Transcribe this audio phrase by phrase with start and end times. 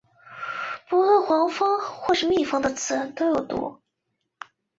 [0.89, 3.83] 不论是黄蜂或是蜜蜂的刺都有毒。